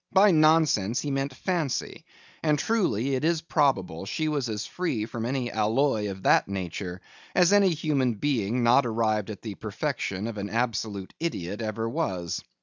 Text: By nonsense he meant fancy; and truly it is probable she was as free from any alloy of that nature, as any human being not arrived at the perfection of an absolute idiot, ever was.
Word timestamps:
By 0.11 0.31
nonsense 0.31 1.01
he 1.01 1.11
meant 1.11 1.31
fancy; 1.35 2.05
and 2.41 2.57
truly 2.57 3.13
it 3.13 3.23
is 3.23 3.43
probable 3.43 4.07
she 4.07 4.29
was 4.29 4.49
as 4.49 4.65
free 4.65 5.05
from 5.05 5.27
any 5.27 5.51
alloy 5.51 6.09
of 6.09 6.23
that 6.23 6.47
nature, 6.47 7.01
as 7.35 7.53
any 7.53 7.69
human 7.69 8.15
being 8.15 8.63
not 8.63 8.87
arrived 8.87 9.29
at 9.29 9.43
the 9.43 9.53
perfection 9.53 10.25
of 10.25 10.39
an 10.39 10.49
absolute 10.49 11.13
idiot, 11.19 11.61
ever 11.61 11.87
was. 11.87 12.43